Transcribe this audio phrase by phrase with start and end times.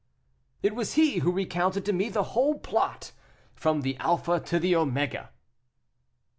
[0.63, 3.11] "It was he who recounted to me the whole plot,
[3.53, 5.29] from the alpha to the omega."